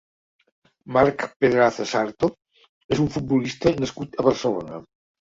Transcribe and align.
Marc 0.97 1.25
Pedraza 1.43 1.87
Sarto 1.93 2.31
és 2.97 3.05
un 3.07 3.15
futbolista 3.19 3.79
nascut 3.87 4.23
a 4.27 4.31
Barcelona. 4.33 4.87